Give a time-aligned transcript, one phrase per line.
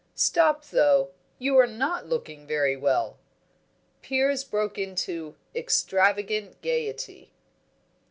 [0.15, 3.19] stop though; you are not looking very well"
[4.01, 7.35] Piers broke into extravagant gaiety.